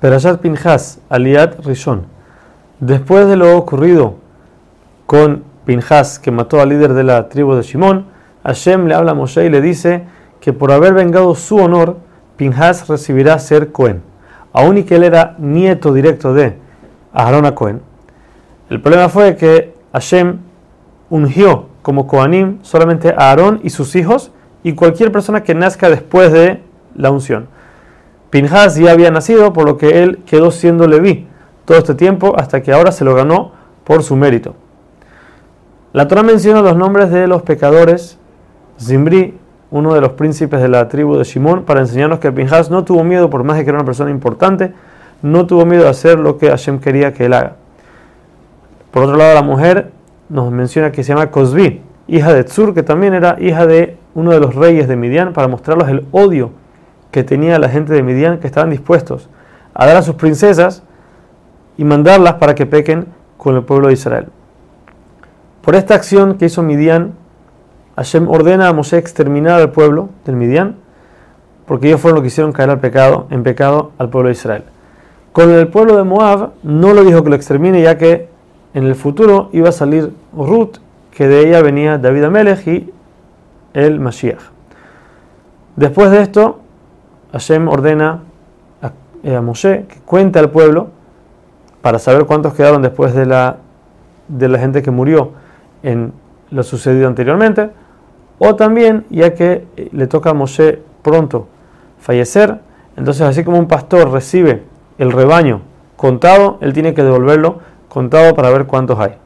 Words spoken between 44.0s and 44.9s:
importante,